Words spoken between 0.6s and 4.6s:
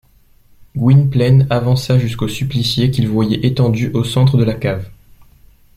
Gwynplaine avança jusqu’au supplicié qu’il voyait étendu au centre de la